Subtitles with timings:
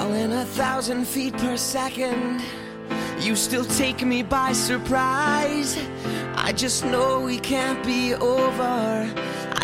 [0.00, 2.40] Falling a thousand feet per second,
[3.20, 5.76] you still take me by surprise.
[6.36, 9.14] I just know we can't be over.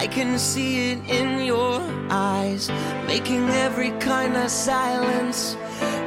[0.02, 1.80] I can see it in your
[2.10, 2.68] eyes,
[3.06, 5.56] making every kind of silence.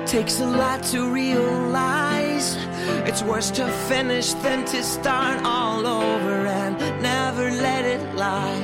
[0.05, 2.55] Takes a lot to realize
[3.09, 8.61] it's worse to finish than to start all over and never let it lie.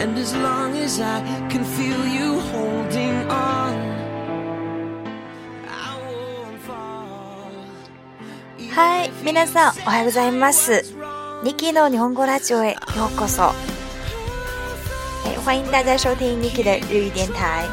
[0.00, 1.18] And as long as I
[1.50, 3.59] can feel you holding on.
[8.82, 10.82] 嗨，皆さん、おはようございます。
[11.42, 12.76] Niki の日本語ラジオへよ
[13.14, 13.52] うこそ。
[15.44, 17.66] 欢迎大家收听 Niki 的日语电台。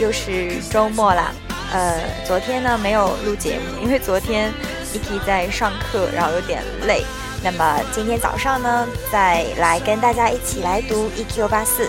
[0.00, 1.32] 又是周末啦，
[1.72, 4.52] 呃，昨天呢没有录节目，因为昨天
[4.92, 7.04] Niki 在上课，然后有点累。
[7.44, 11.88] 那么今天早上呢，再来跟大家一起来读 EQ 八四。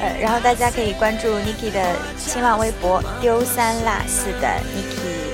[0.00, 5.25] 呃，然后大家可以关注 Niki 的新浪微博“丢三落四”的 Niki。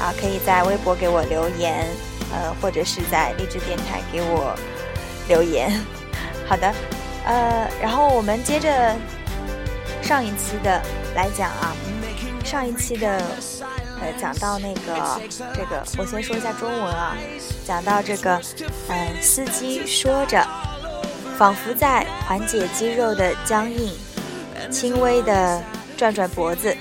[0.00, 1.86] 啊，可以在微博给我留言，
[2.32, 4.54] 呃，或者是在励志电台给我
[5.28, 5.72] 留言。
[6.48, 6.72] 好的，
[7.26, 8.94] 呃，然后我们接着
[10.02, 10.80] 上一期的
[11.14, 11.72] 来讲啊，
[12.44, 13.18] 上一期的
[14.00, 15.20] 呃讲到那个
[15.54, 17.16] 这个，我先说一下中文啊，
[17.66, 18.40] 讲到这个，
[18.88, 20.46] 嗯，司机说着，
[21.38, 23.92] 仿佛在缓解肌肉的僵硬，
[24.70, 25.60] 轻微的
[25.96, 26.76] 转转脖子，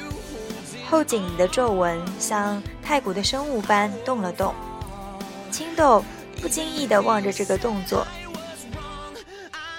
[0.90, 2.62] 后颈的皱纹像。
[2.86, 4.54] 太古的生物般动了动，
[5.50, 6.06] 青豆
[6.40, 8.06] 不经意地望着这个动作，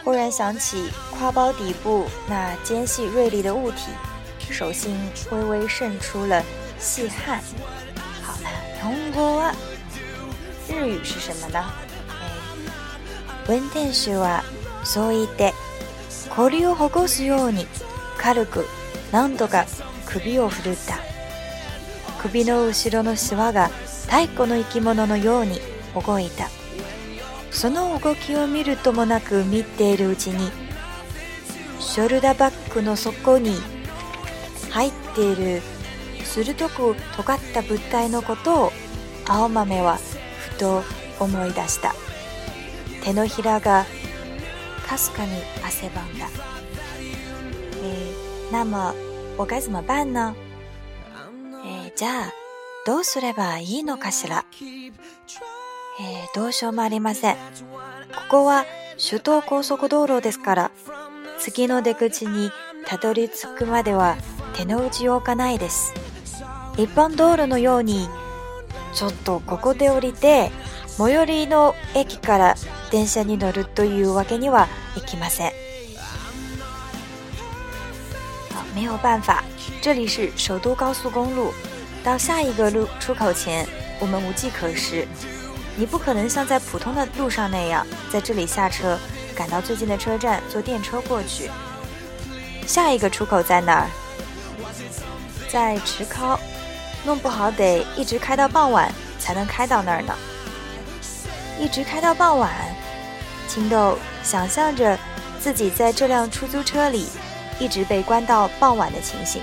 [0.02, 3.92] 忽然想起挎包底部那尖细锐利的物体，
[4.50, 4.98] 手心
[5.30, 6.42] 微微渗出了
[6.80, 7.40] 细汗。
[8.24, 8.50] 好了，
[8.82, 9.54] 通过啊，
[10.68, 11.64] 日语是什么呢？
[13.46, 14.42] 文天守啊，
[14.82, 15.52] 所以的、
[16.28, 17.66] 考虑をほぐすように
[18.18, 18.64] 軽く
[19.12, 19.64] 何度か
[20.04, 20.98] 首を振った。
[22.16, 23.68] 首の後ろのしわが
[24.08, 25.60] 太古の生き物のように
[25.94, 26.48] 動いた
[27.50, 30.50] その動きを見るともなく見ているうちに
[31.80, 33.52] ショルダーバッグの底に
[34.70, 35.62] 入っている
[36.24, 38.72] 鋭く尖った物体のことを
[39.28, 40.82] 青豆はふと
[41.20, 41.94] 思い出した
[43.04, 43.86] 手のひらが
[44.86, 45.30] かすかに
[45.64, 46.28] 汗ばんだ、
[47.00, 48.94] えー、那
[49.38, 50.34] おかずもばんの
[51.96, 52.32] じゃあ、
[52.84, 54.44] どうすればいいのかしら。
[54.60, 54.92] えー、
[56.34, 57.36] どうしようもありません。
[57.36, 57.40] こ
[58.28, 58.66] こは
[59.08, 60.70] 首都高速道路ですから、
[61.38, 62.50] 次の出口に
[62.84, 64.18] たどり着くまでは
[64.52, 65.94] 手の内ちようないです。
[66.76, 68.10] 一般道路のように、
[68.92, 70.50] ちょっとここで降りて、
[70.98, 72.56] 最寄りの駅から
[72.90, 74.68] 電車に乗るというわけには
[74.98, 75.52] いきません。
[78.74, 79.32] 没有办法，
[79.80, 81.54] 这里是首都高速公路。
[82.06, 83.66] 到下一个路出口前，
[83.98, 85.04] 我们无计可施。
[85.74, 88.96] 你不可能像在普通的路上那样，在这里下车，
[89.34, 91.50] 赶到最近的车站坐电车过去。
[92.64, 93.88] 下一个出口在哪儿？
[95.48, 96.38] 在池尻，
[97.04, 98.88] 弄不好得一直开到傍晚
[99.18, 100.14] 才能开到那儿呢。
[101.58, 102.52] 一直开到傍晚，
[103.48, 104.96] 青豆想象着
[105.40, 107.08] 自己在这辆出租车里
[107.58, 109.42] 一直被关到傍晚的情形。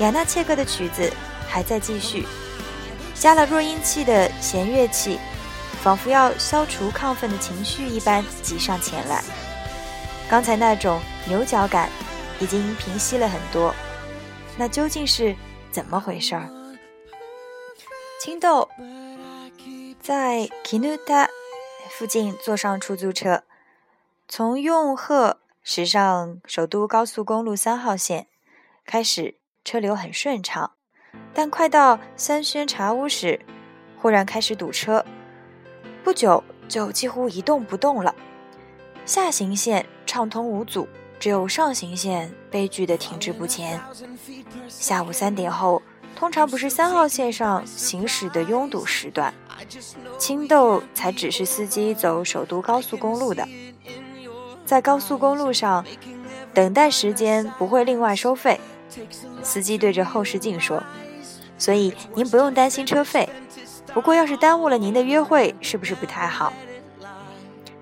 [0.00, 1.10] 雅纳切克的曲子。
[1.48, 2.26] 还在继续，
[3.14, 5.18] 加了弱音器的弦乐器，
[5.82, 9.22] 仿佛要消除亢奋的情绪一般挤上前来。
[10.28, 11.88] 刚才那种牛角感
[12.40, 13.74] 已经平息了很多，
[14.56, 15.34] 那究竟是
[15.70, 16.48] 怎么回事儿？
[18.20, 18.68] 青豆
[20.00, 21.28] 在 Kinuta
[21.90, 23.42] 附近坐上出租车，
[24.28, 28.26] 从用贺驶上首都高速公路三号线，
[28.86, 30.72] 开始车流很顺畅。
[31.34, 33.38] 但快到三轩茶屋时，
[34.00, 35.04] 忽然开始堵车，
[36.04, 38.14] 不久就几乎一动不动了。
[39.04, 40.88] 下行线畅通无阻，
[41.18, 43.80] 只有上行线悲剧的停滞不前。
[44.68, 45.82] 下午三点后，
[46.14, 49.34] 通常不是三号线上行驶的拥堵时段，
[50.16, 53.44] 青豆才指示司机走首都高速公路的。
[54.64, 55.84] 在高速公路上，
[56.54, 58.60] 等待时间不会另外收费。
[59.42, 60.80] 司机对着后视镜说。
[61.58, 63.28] 所以您不用担心车费，
[63.92, 66.52] 不过要是耽误了您的约会，是不是不太好？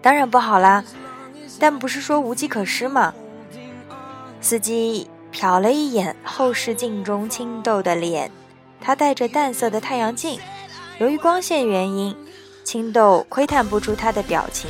[0.01, 0.85] 当然不好啦。
[1.61, 3.15] 但不是说无计可施吗？
[4.41, 8.33] 司机瞟了一眼后视镜中青豆的脸，
[8.81, 10.41] 他戴着淡色的太阳镜，
[10.99, 12.17] 由于光线原因，
[12.65, 14.69] 青豆窥探不出他的表情。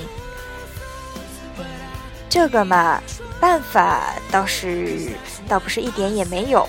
[2.28, 3.00] 这个嘛，
[3.40, 5.12] 办法倒是，
[5.48, 6.68] 倒不是一点也没有。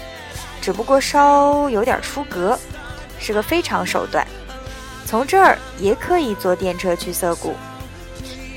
[0.63, 2.57] 只不过稍有点出格，
[3.19, 4.25] 是个非常手段。
[5.05, 7.53] 从这儿也可以坐电车去涩谷，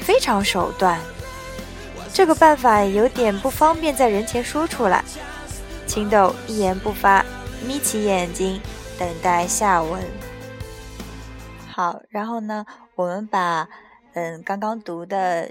[0.02, 1.00] 非常手段。
[2.14, 5.04] 这个办法有点不方便在人前说出来。
[5.84, 7.24] 青豆一言不发，
[7.66, 8.60] 眯起眼睛
[8.96, 10.00] 等待下文。
[11.68, 12.64] 好，然后呢，
[12.94, 13.68] 我们把
[14.14, 15.50] 嗯刚刚读的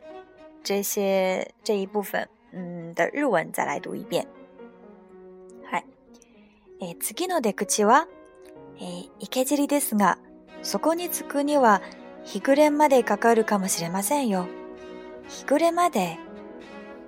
[0.64, 4.26] 这些这一部分嗯的日文再来读一遍。
[6.82, 8.08] えー、次の出口は、
[8.78, 10.18] えー、池尻ですが、
[10.62, 11.82] そこに着くには
[12.24, 14.48] 日暮れまでかかるかもしれませんよ。
[15.28, 16.18] 日暮れまで。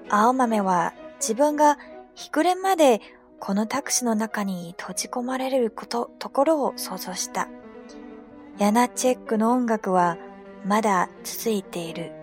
[0.10, 1.78] 青豆は自分が
[2.16, 3.02] 日暮れまで
[3.40, 7.50] このタクシーの中に閉じ込まれること、ところを想像した。
[8.58, 10.18] ヤナチェックの音楽は
[10.66, 12.14] まだ続いている。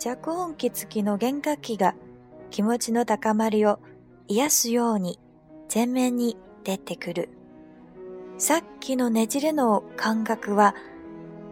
[0.00, 1.94] 弱音機付きの弦楽器が
[2.50, 3.80] 気持ちの高まりを
[4.28, 5.18] 癒すように
[5.72, 7.28] 前面に出てくる。
[8.38, 10.74] さっきのねじれの感覚は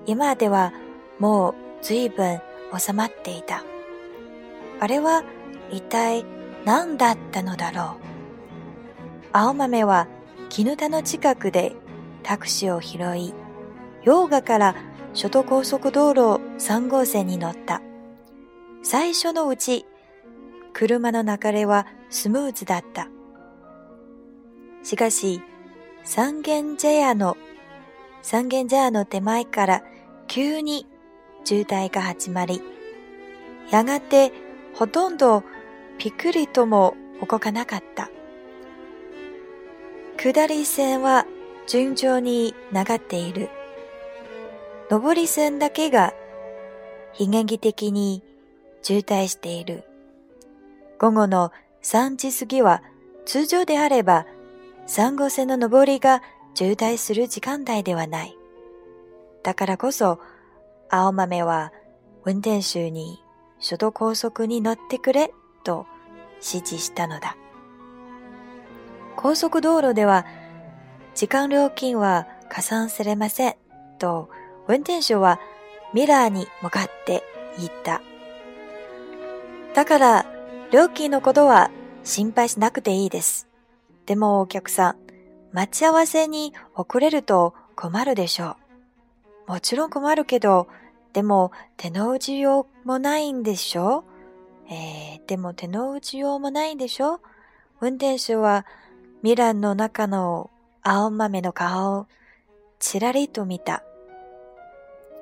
[0.06, 0.72] 今では
[1.18, 2.40] もう随分
[2.78, 3.62] 収まっていた。
[4.80, 5.22] あれは
[5.70, 6.24] 一体
[6.64, 8.00] 何だったのだろう。
[9.32, 10.08] 青豆は
[10.48, 11.72] 絹田の近くで
[12.22, 13.34] タクシーを拾い、
[14.04, 14.76] 溶画から
[15.14, 17.82] 首都高速道路3号線に乗った。
[18.82, 19.84] 最初のうち、
[20.72, 23.10] 車の流れはスムーズだった。
[24.86, 25.42] しかし、
[26.04, 27.36] 三軒茶屋の、
[28.22, 29.82] 三軒茶屋の手前から
[30.28, 30.86] 急に
[31.44, 32.62] 渋滞が始まり、
[33.72, 34.30] やがて
[34.76, 35.42] ほとんど
[35.98, 38.10] ピくりとも動かなかった。
[40.16, 41.26] 下り線は
[41.66, 43.48] 順調に流っている。
[44.88, 46.14] 上り線だけが
[47.18, 48.22] 悲劇的に
[48.82, 49.82] 渋滞している。
[51.00, 51.50] 午後の
[51.82, 52.84] 3時過ぎは
[53.24, 54.26] 通常であれば
[54.88, 56.22] 3号線の上りが
[56.54, 58.38] 渋滞する時間帯ではない。
[59.42, 60.20] だからこそ、
[60.88, 61.72] 青豆は
[62.24, 63.22] 運転手に
[63.62, 65.32] 首都高速に乗ってくれ
[65.64, 65.86] と
[66.34, 67.36] 指示したのだ。
[69.16, 70.24] 高速道路では
[71.14, 73.54] 時間料金は加算されません
[73.98, 74.28] と
[74.68, 75.40] 運転手は
[75.94, 77.22] ミラーに向かって
[77.58, 78.00] 言った。
[79.74, 80.26] だから
[80.70, 81.70] 料金のことは
[82.04, 83.46] 心配しなくていいです。
[84.06, 84.96] でもお客さん、
[85.52, 88.56] 待ち合わせに遅れると困るでしょ
[89.48, 89.50] う。
[89.50, 90.68] もちろん困るけど、
[91.12, 94.04] でも手の打ちようもないんでしょ
[94.70, 97.20] えー、でも手の打ちようもないんでしょ
[97.80, 98.66] 運転手は
[99.22, 100.50] ミランの中の
[100.82, 102.06] 青豆の顔を
[102.80, 103.82] ちらりと見た。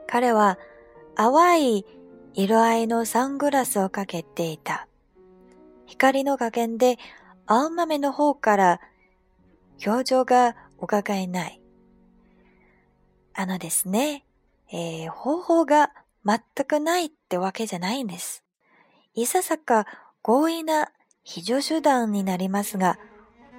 [0.06, 0.58] 彼は
[1.16, 1.86] 淡い
[2.34, 4.88] 色合いのサングラスをかけていた。
[5.86, 6.98] 光の加減で
[7.46, 8.80] 青豆の方から
[9.86, 11.60] 表情が伺えない。
[13.34, 14.24] あのですね、
[14.72, 15.90] えー、方法が
[16.24, 18.44] 全くないってわけじゃないんです。
[19.14, 19.86] いささか
[20.22, 20.88] 強引な
[21.22, 22.98] 非常手段になりますが、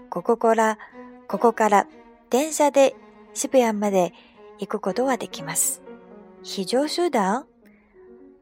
[0.09, 0.79] ここから、
[1.27, 1.87] ここから
[2.31, 2.95] 電車で
[3.33, 4.13] 渋谷まで
[4.59, 5.83] 行くことはできます。
[6.41, 7.45] 非常手段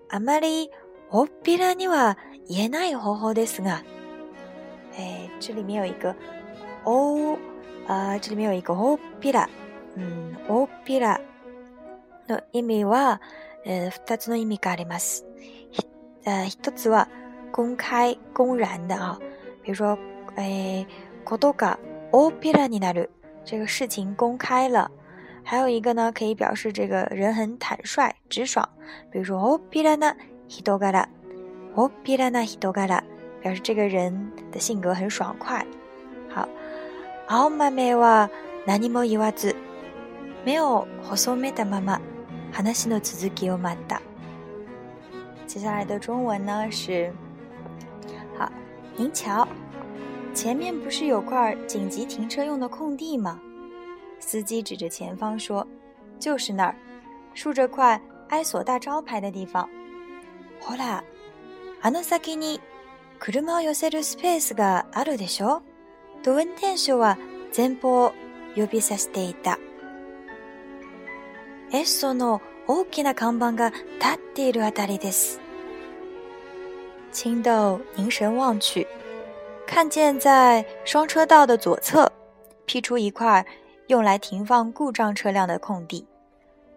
[0.10, 0.70] あまり
[1.10, 2.18] 大っぴらには
[2.50, 3.84] 言えない方法ですが、
[4.98, 6.16] 诶，这里面有一个，
[6.84, 7.38] 哦，
[7.88, 9.48] 啊，这里面有一个おびら，
[9.96, 11.20] 嗯，おびら
[12.28, 13.20] 的意味是，
[13.66, 15.26] 呃，二つの意味があります。
[16.26, 17.08] 呃，一つは
[17.52, 19.18] 公开、公然的啊，
[19.64, 19.98] 比如说
[20.38, 20.86] 诶、
[21.26, 21.78] こどが
[22.12, 23.10] おびらになる。
[23.46, 24.90] 这个事情公开了。
[25.46, 28.68] 还有一个呢，可以表示这个人很坦率、直爽，
[29.12, 30.16] 比如说おびらな
[30.48, 31.10] 人柄、
[31.76, 33.04] おびらな人柄。
[33.44, 35.64] 表示这个人的性格很爽快。
[36.30, 36.48] 好，
[37.28, 38.30] お母様は、
[38.66, 39.54] 何も言わず、
[40.46, 42.00] 目を細めたまま、
[42.54, 44.02] 話の続きを待った。
[45.46, 47.14] 接下来的中文呢是：
[48.38, 48.50] 好，
[48.96, 49.46] 您瞧，
[50.34, 53.38] 前面不是有块紧急停车用的空地吗？
[54.20, 55.68] 司机指着前方说
[56.18, 56.76] ：“就是那儿，
[57.34, 59.68] 竖着块埃索大招牌的地方。”
[60.64, 61.04] ほら、
[61.82, 62.62] あの先に。
[63.32, 65.62] 車を寄せるスペースがあるでしょう。
[66.26, 67.18] ド運転手は
[67.56, 68.12] 前方
[68.54, 69.58] 呼びさせていた。
[71.72, 73.80] えその大きなカバンが立
[74.16, 75.40] っているあたりです。
[77.26, 78.86] 青豆凝神望去，
[79.66, 82.12] 看见在双车道的左侧
[82.66, 83.46] 辟出一块
[83.88, 86.06] 用来停放故障车辆的空地。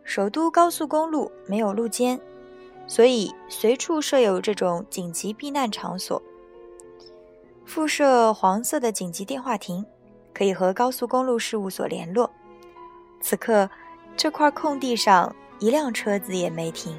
[0.05, 2.17] 首都高速公路没有路肩，
[2.87, 6.23] 所以随处设有这种紧急避难场所。
[7.67, 9.85] 附设黄色的紧急电话亭，
[10.33, 12.31] 可以和高速公路事务所联络。
[13.21, 13.69] 此刻，
[14.17, 16.97] 这块空地上一辆车子也没停。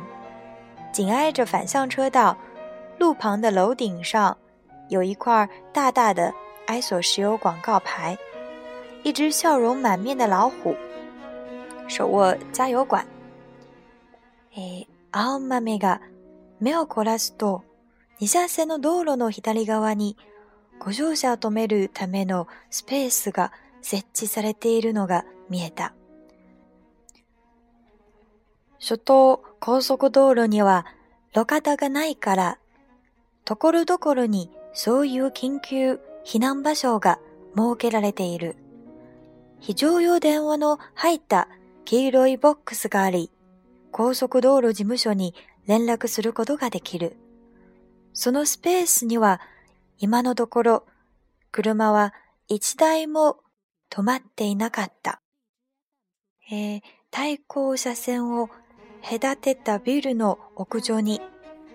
[0.92, 2.38] 紧挨着反向车道，
[3.00, 4.38] 路旁的楼顶上
[4.90, 6.34] 有一块大大的
[6.68, 8.16] 埃索石油广告牌，
[9.04, 10.76] 一只笑容满面的老虎，
[11.88, 13.06] 手握加油管。
[14.56, 16.00] 诶，あんま目が
[16.60, 17.62] 目をこらすと、
[18.20, 20.18] 二三線の道路の左側に。
[20.80, 25.94] ご乗車を止めるためのスペースが設置されているのが見えた。
[28.80, 30.86] 初等高速道路には
[31.34, 32.60] 路肩がないから、
[33.44, 37.20] ところどころにそういう緊急避難場所が
[37.56, 38.56] 設けられている。
[39.60, 41.48] 非常用電話の入った
[41.86, 43.32] 黄色いボックスがあり、
[43.92, 45.34] 高速道路事務所に
[45.66, 47.16] 連絡することができる。
[48.14, 49.42] そのスペースには
[50.00, 50.84] 今のところ、
[51.52, 52.14] 車は
[52.48, 53.38] 一台も
[53.90, 55.22] 止まっていなかった。
[56.52, 58.50] えー、対向車線を
[59.04, 61.20] 隔てたビルの屋上に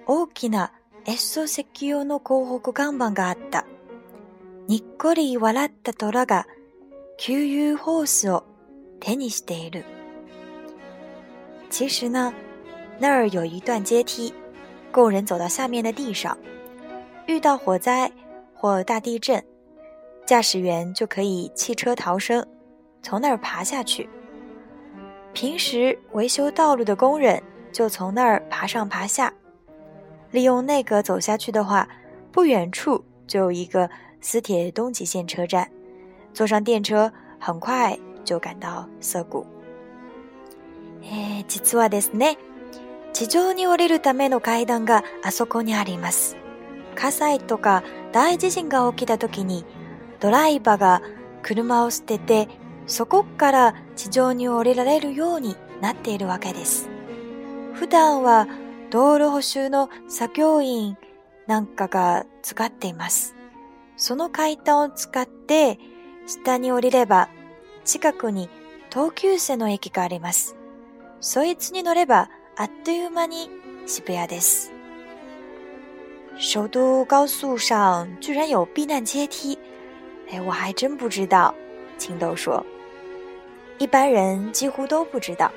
[0.06, 0.72] 大きな
[1.08, 3.66] 越層石用の広北看板があった。
[4.68, 6.46] にっこり笑った虎が
[7.18, 7.38] 給
[7.72, 8.44] 油ホースを
[9.00, 9.84] 手にしている。
[11.70, 12.32] 其实呢，
[13.00, 14.32] 那儿有一段阶梯，
[14.92, 16.38] 工人走到下面的地上。
[17.26, 18.10] 遇到火灾
[18.54, 19.42] 或大地震，
[20.26, 22.44] 驾驶员就可以弃车逃生，
[23.02, 24.08] 从那儿爬下去。
[25.32, 27.40] 平时维修道路的工人
[27.72, 29.32] 就从那儿爬上爬下，
[30.30, 31.88] 利用那个走下去的话，
[32.32, 33.88] 不远处就有一个
[34.20, 35.68] 私铁东极线车站，
[36.34, 39.46] 坐上电车很快就赶到涩谷。
[41.02, 42.36] え、実はですね、
[43.12, 46.36] 地上に降りるための階段があそこにあります。
[46.94, 47.82] 火災とか
[48.12, 49.64] 大地震が起きた時に
[50.20, 51.02] ドライバーが
[51.42, 52.48] 車を捨てて
[52.86, 56.88] そこから地上に降りられるようになっているわけです。
[57.74, 58.46] 普段は
[58.90, 60.96] 道路補修の作業員
[61.46, 63.34] なんかが使っています。
[63.96, 65.78] その階段を使って
[66.26, 67.28] 下に降りれば
[67.84, 68.48] 近くに
[68.90, 70.56] 東急線の駅があります。
[71.20, 73.48] そいつに乗ればあっという間に
[73.86, 74.71] 渋谷です。
[76.38, 79.56] 首都高速上居然有避难阶梯，
[80.30, 81.54] 哎，我还真不知道。
[81.98, 82.64] 青豆说
[83.78, 85.50] ：“一般人几乎都不知道。”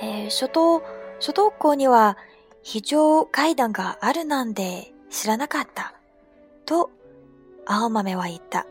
[0.00, 0.80] 哎，首都
[1.20, 2.14] 首都高には
[2.64, 2.98] 非常
[3.30, 5.92] 階段があるなんて知らなかった
[6.64, 6.90] と
[7.66, 8.66] 青豆は言った。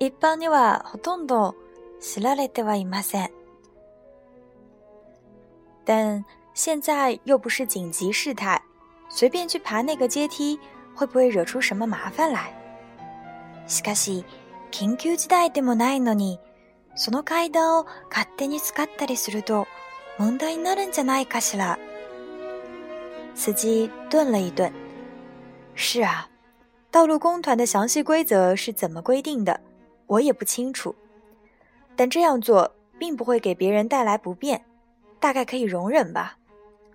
[0.00, 1.54] 一般にはほとんど
[2.00, 3.30] 知られてはいません。
[5.86, 6.24] 但
[6.54, 8.60] 现在又不是紧急事态，
[9.08, 10.58] 随便去爬那个阶梯，
[10.94, 12.52] 会不会惹出什么麻烦来？
[13.66, 14.24] しかし、
[14.70, 16.38] 緊急事態でもないのに、
[16.94, 19.66] その階段を勝手に使ったりすると
[20.16, 21.76] 問題になるんじゃないかしら。
[23.34, 24.72] 司机顿了一顿。
[25.74, 26.28] 是啊，
[26.92, 29.60] 道路工团的详细规则是怎么规定的，
[30.06, 30.94] 我也不清楚。
[31.96, 34.64] 但这样做并不会给别人带来不便，
[35.18, 36.38] 大概可以容忍吧。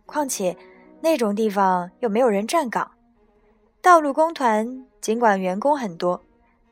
[0.10, 0.56] 况且，
[1.00, 2.89] 那种地方又没有人站岗。
[3.82, 4.66] 道路工团
[5.00, 6.20] 尽管员工很多，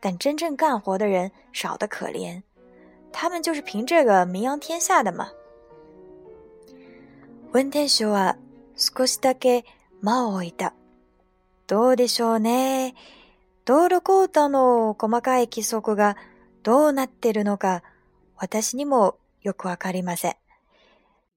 [0.01, 2.41] 但真正干活的人少得可怜。
[3.13, 5.29] 他们就是凭这个名扬天下的嘛。
[7.53, 8.35] 温天修啊，
[8.75, 9.63] 少しだけ
[10.01, 10.73] 間を置いた。
[11.67, 12.95] どうでしょうね。
[13.65, 14.01] 道路
[14.49, 16.15] の細かい規則が
[16.63, 17.81] どうなってるのか、
[18.37, 20.35] 私にもよくわかりません。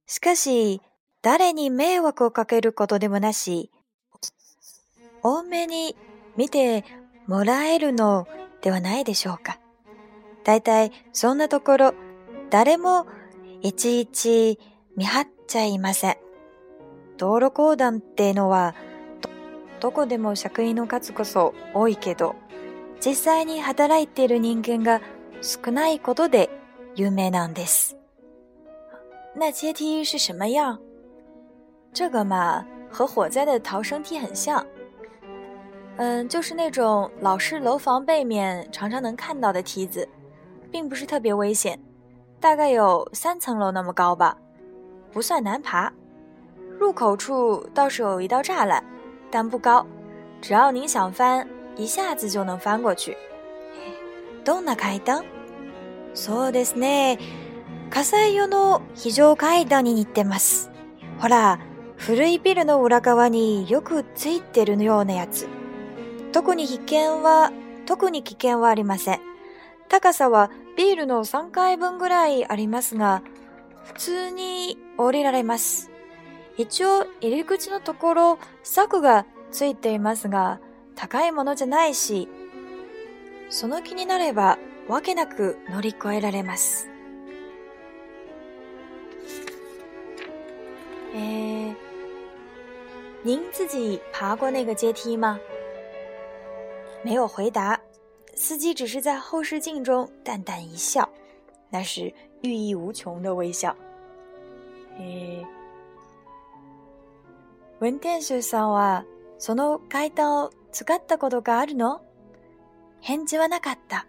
[0.06, 0.80] しかし。
[1.22, 3.70] 誰に迷惑をかけることでもなし、
[5.22, 5.94] 多めに
[6.36, 6.84] 見て
[7.26, 8.26] もらえるの
[8.62, 9.58] ではないでしょうか。
[10.44, 11.94] 大体そんなところ、
[12.48, 13.06] 誰も
[13.60, 14.58] いちいち
[14.96, 16.16] 見張っちゃいません。
[17.18, 18.74] 道路公団っていうのは、
[19.80, 22.34] どこでも職員の数こそ多いけど、
[23.04, 25.02] 実際に働いている人間が
[25.42, 26.48] 少ないことで
[26.96, 27.96] 有名なんです。
[29.36, 30.80] 那阶梯是什么样？
[31.92, 34.64] 这个嘛，和火灾的逃生梯很像。
[35.96, 40.08] 嗯，就是那种老式楼房背面常常能看到的梯子，
[40.70, 41.78] 并不是特别危险，
[42.38, 44.36] 大概有三层楼那么高吧，
[45.12, 45.92] 不算难爬。
[46.78, 48.82] 入口处倒是有一道栅栏，
[49.30, 49.84] 但不高，
[50.40, 53.16] 只要您想翻，一下子就能翻过去。
[54.44, 55.22] んな階段？
[56.14, 57.18] そうですね。
[57.90, 60.70] 火災用の非常階段に似てます。
[61.20, 61.58] ほら。
[62.06, 65.46] 古いビルの裏側によくついてるようなやつ。
[66.32, 67.52] 特に危険は、
[67.84, 69.20] 特に危険はありません。
[69.88, 73.22] 高さはビールの3回分ぐらいありますが、
[73.84, 75.90] 普通に降りられます。
[76.56, 80.58] 一応入り口のところ、柵がついていますが、
[80.94, 82.28] 高いものじゃないし、
[83.50, 86.88] その気になれば、わけなく乗り越えられます。
[91.14, 91.89] えー
[93.22, 95.38] 您自己爬过那个阶梯吗？
[97.02, 97.78] 没有回答，
[98.34, 101.06] 司机只是在后视镜中淡淡一笑，
[101.68, 102.12] 那是
[102.42, 103.76] 寓意无穷的微笑。
[104.96, 105.44] 诶，
[107.80, 109.04] 文天先生啊，
[109.38, 112.00] その階段を使ったことがあるの？
[113.02, 114.06] 返事はなかった。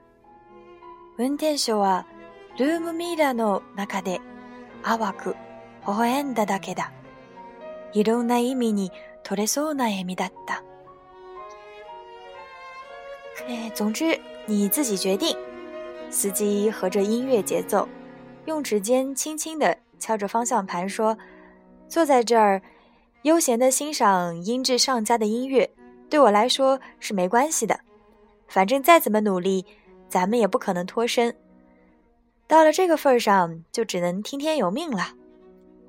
[1.17, 2.05] 運転手は
[2.57, 4.21] ルームミラーの中で
[4.83, 5.35] 淡く
[5.85, 6.93] 微笑んだだけだ。
[7.93, 8.91] いろんな意味に
[9.23, 10.63] 取れそうな意味だった。
[13.47, 15.35] 哎，总之你自己决定。
[16.09, 17.87] 司机合着音乐节奏，
[18.45, 21.17] 用指尖轻轻地敲着方向盘说
[21.87, 22.61] ：“坐在这儿，
[23.23, 25.69] 悠闲地欣赏音质上佳的音乐，
[26.09, 27.79] 对我来说是没关系的。
[28.47, 29.65] 反正再怎么努力，
[30.09, 31.33] 咱们也不可能脱身。
[32.45, 35.11] 到了这个份儿上，就只能听天由命了。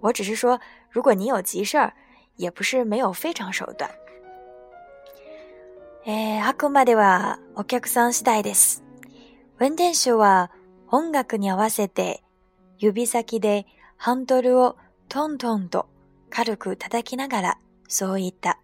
[0.00, 0.60] 我只是说。”
[0.92, 1.92] 如果你有急事儿，
[2.36, 3.90] 也不是没有非常手段。
[6.04, 8.84] えー、あくまではお客さん次第です。
[9.58, 10.50] 運転手は
[10.88, 12.22] 音楽に合わせて
[12.76, 14.76] 指先でハンドルを
[15.08, 15.86] トントンと
[16.28, 17.58] 軽く叩きながら
[17.88, 18.60] そう言った。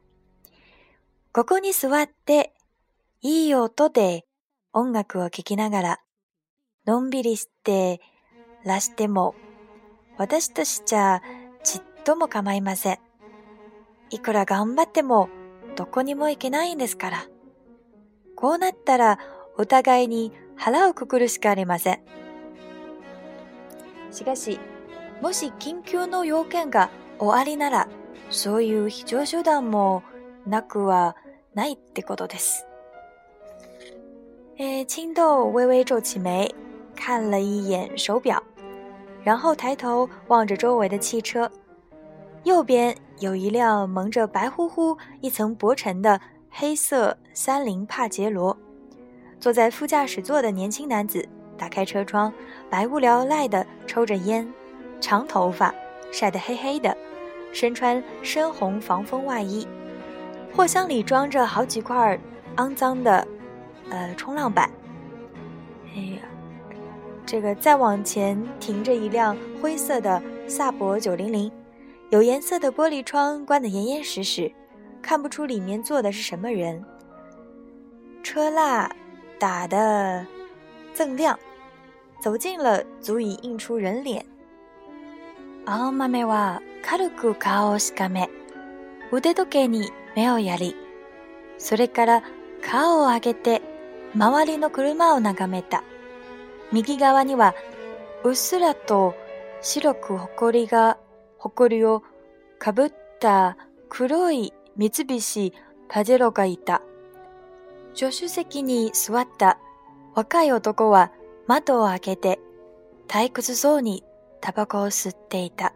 [1.32, 2.52] ここに座って
[3.22, 4.26] いい音で
[4.74, 6.00] 音楽を聴きながら
[6.86, 8.00] のんびりして
[8.64, 9.34] らしても
[10.18, 11.22] 私としちゃ
[12.08, 12.98] とも構いません。
[14.08, 15.28] いくら頑張っても
[15.76, 17.26] どこにも行けないんですから。
[18.34, 19.18] こうなったら
[19.58, 22.00] お互いに腹をくくるしかありません。
[24.10, 24.58] しかし、
[25.20, 27.88] もし緊急の要件がおありなら、
[28.30, 30.02] そういう非常手段も
[30.46, 31.14] なくは
[31.52, 32.66] ないってことです。
[34.56, 35.12] えー、青
[35.52, 36.54] 豆微微皱起眉，
[36.96, 38.34] 看了一眼手表，
[39.24, 41.50] 然后抬头望着周围的汽车。
[42.44, 46.20] 右边有一辆蒙着白乎乎一层薄尘的
[46.50, 48.56] 黑色三菱帕杰罗，
[49.38, 52.32] 坐在副驾驶座的年轻男子打开车窗，
[52.70, 54.48] 百无聊赖地抽着烟，
[55.00, 55.72] 长头发
[56.10, 56.96] 晒得黑黑的，
[57.52, 59.66] 身穿深红防风外衣，
[60.56, 62.18] 货箱里装着好几块
[62.56, 63.26] 肮脏的
[63.90, 64.70] 呃冲浪板。
[65.94, 66.20] 哎呀，
[67.26, 71.50] 这个再往前停着一辆灰色的萨博九零零。
[72.10, 74.50] 有颜色的玻璃窗关得严严实实，
[75.02, 76.82] 看不出里面坐的是什么人。
[78.22, 78.90] 车蜡
[79.38, 80.24] 打的
[80.94, 81.38] 锃亮，
[82.18, 84.24] 走近了足以映出人脸。
[85.66, 88.26] 啊，妈咪哇，カラスがおしかめ、
[89.10, 90.74] 腕時計に目をやり、
[91.58, 92.22] それから
[92.62, 93.60] 顔を上げて
[94.14, 95.84] 周りの車を眺めた。
[96.72, 97.54] 右側には
[98.24, 99.12] うっすらと
[99.60, 100.96] 白く埃が。
[101.38, 102.02] 誇りを
[102.58, 103.56] かぶった
[103.88, 105.52] 黒い三菱
[105.88, 106.82] パジェロがいた。
[107.94, 109.58] 助手席に座った
[110.14, 111.10] 若い男は
[111.46, 112.38] 窓を開けて
[113.06, 114.04] 退屈そうに
[114.40, 115.72] タバコを吸っていた。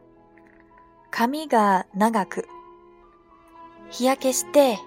[1.11, 2.47] 髪が長く、
[3.91, 4.79] 日焼けして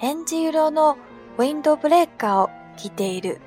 [0.00, 0.96] エンジ色の
[1.38, 3.40] ウィンドブレーカーを着ている。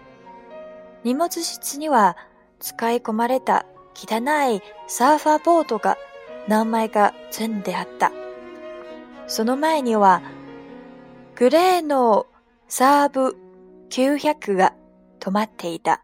[1.03, 2.17] 荷物室には
[2.59, 4.17] 使い込まれた汚
[4.53, 5.97] いサーファーボードが
[6.47, 8.11] 何枚か積ンであった。
[9.27, 10.21] その前には、
[11.35, 12.27] グレーの
[12.67, 13.35] サーブ
[13.89, 14.73] 900が
[15.19, 16.03] 止まっていた。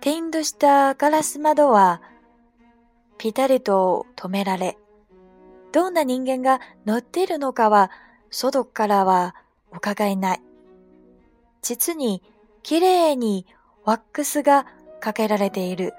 [0.00, 2.00] テインドしたガラス窓は、
[3.18, 4.78] ぴたりと止められ、
[5.72, 7.90] どんな人間が乗っているのかは、
[8.30, 9.34] 外からは
[9.74, 10.40] 伺えない。
[11.60, 12.22] 実に、
[12.62, 13.46] 綺麗に
[13.84, 14.66] ワックスが
[15.00, 15.92] かけられている。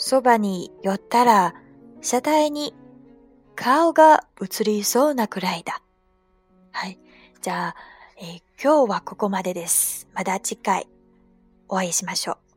[0.00, 1.54] そばに寄ったら、
[2.02, 2.72] 車体に
[3.56, 5.82] 顔が映りそうなくらいだ。
[6.70, 7.00] はい。
[7.42, 7.76] じゃあ、
[8.18, 10.06] えー、今日はここまでです。
[10.14, 10.86] また次回
[11.68, 12.47] お会いしましょう。